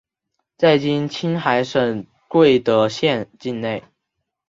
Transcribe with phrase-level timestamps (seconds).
[0.57, 3.83] 在今青海省贵德县境内。